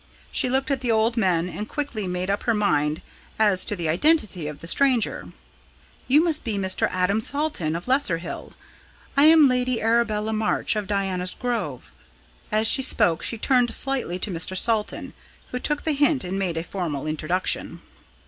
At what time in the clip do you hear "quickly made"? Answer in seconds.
1.69-2.31